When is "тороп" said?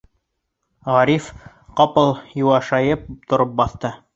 3.31-3.57